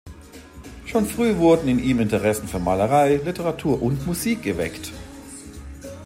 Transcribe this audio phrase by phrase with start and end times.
[0.87, 4.91] Schon früh wurden in ihm Interessen für Malerei, Literatur und Musik geweckt.